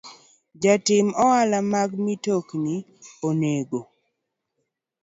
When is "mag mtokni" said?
1.71-2.75